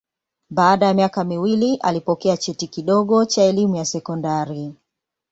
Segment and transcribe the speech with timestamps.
[0.49, 4.75] Baada ya miaka miwili alipokea cheti kidogo cha elimu ya sekondari.